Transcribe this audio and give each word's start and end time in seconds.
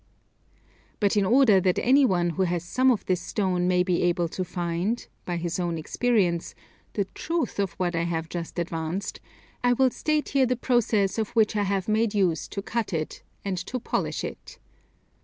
But 0.99 1.15
in 1.15 1.25
order 1.25 1.61
that 1.61 1.77
any 1.77 2.05
one 2.05 2.31
who 2.31 2.41
has 2.41 2.63
some 2.65 2.89
of 2.89 3.05
this 3.05 3.21
stone 3.21 3.67
may 3.67 3.83
be 3.83 4.01
able 4.01 4.27
to 4.29 4.43
find, 4.43 5.05
by 5.25 5.37
his 5.37 5.59
own 5.59 5.77
experience, 5.77 6.55
the 6.93 7.05
truth 7.13 7.59
of 7.59 7.73
what 7.73 7.95
I 7.95 8.05
have 8.05 8.27
just 8.27 8.57
advanced, 8.57 9.19
I 9.63 9.73
will 9.73 9.91
state 9.91 10.29
here 10.29 10.47
the 10.47 10.55
process 10.55 11.19
of 11.19 11.29
which 11.35 11.55
I 11.55 11.65
have 11.69 11.87
made 11.87 12.15
use 12.15 12.47
to 12.47 12.63
cut 12.63 12.93
it, 12.93 13.21
and 13.45 13.59
to 13.67 13.79
polish 13.79 14.23
it. 14.23 14.57